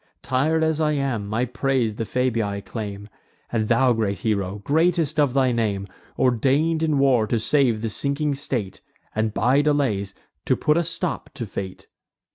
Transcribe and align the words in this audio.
Tir'd 0.23 0.63
as 0.63 0.81
I 0.81 0.93
am, 0.93 1.27
my 1.27 1.45
praise 1.45 1.97
the 1.97 2.05
Fabii 2.07 2.65
claim; 2.65 3.07
And 3.51 3.67
thou, 3.67 3.93
great 3.93 4.17
hero, 4.21 4.59
greatest 4.63 5.19
of 5.19 5.35
thy 5.35 5.51
name, 5.51 5.87
Ordain'd 6.17 6.81
in 6.81 6.97
war 6.97 7.27
to 7.27 7.39
save 7.39 7.83
the 7.83 7.89
sinking 7.89 8.33
state, 8.33 8.81
And, 9.13 9.31
by 9.31 9.61
delays, 9.61 10.15
to 10.45 10.55
put 10.57 10.75
a 10.77 10.83
stop 10.83 11.29
to 11.35 11.45
fate! 11.45 11.85